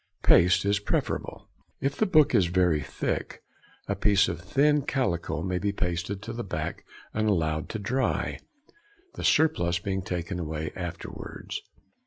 Paste 0.23 0.65
is 0.65 0.79
preferable. 0.79 1.47
If 1.79 1.95
the 1.95 2.07
book 2.07 2.33
is 2.33 2.47
very 2.47 2.81
thick 2.81 3.43
a 3.87 3.95
piece 3.95 4.27
of 4.27 4.41
thin 4.41 4.81
calico 4.81 5.43
may 5.43 5.59
be 5.59 5.71
pasted 5.71 6.23
to 6.23 6.33
the 6.33 6.43
back 6.43 6.83
and 7.13 7.29
allowed 7.29 7.69
to 7.69 7.77
dry, 7.77 8.39
the 9.13 9.23
surplus 9.23 9.77
being 9.77 10.01
taken 10.01 10.39
away 10.39 10.71
afterwards. 10.75 11.61